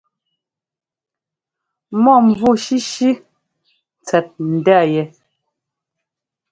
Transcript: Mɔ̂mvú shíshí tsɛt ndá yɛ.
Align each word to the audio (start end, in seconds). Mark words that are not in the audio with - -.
Mɔ̂mvú 2.03 2.49
shíshí 2.63 3.09
tsɛt 4.05 4.27
ndá 4.55 4.79
yɛ. 4.93 5.03